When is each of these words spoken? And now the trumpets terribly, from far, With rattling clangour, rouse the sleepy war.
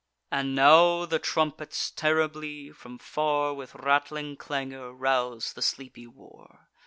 And 0.31 0.55
now 0.55 1.05
the 1.05 1.19
trumpets 1.19 1.91
terribly, 1.91 2.71
from 2.71 2.97
far, 2.97 3.53
With 3.53 3.75
rattling 3.75 4.35
clangour, 4.35 4.91
rouse 4.91 5.53
the 5.53 5.61
sleepy 5.61 6.07
war. 6.07 6.67